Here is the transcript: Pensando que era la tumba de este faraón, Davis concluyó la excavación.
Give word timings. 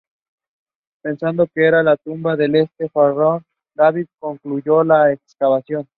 Pensando 1.03 1.45
que 1.45 1.63
era 1.63 1.83
la 1.83 1.95
tumba 1.95 2.35
de 2.35 2.47
este 2.61 2.89
faraón, 2.89 3.43
Davis 3.75 4.07
concluyó 4.19 4.83
la 4.83 5.11
excavación. 5.13 5.87